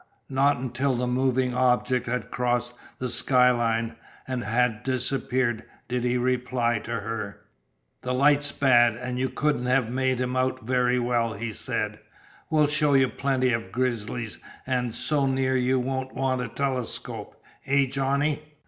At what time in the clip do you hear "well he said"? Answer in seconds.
10.97-11.99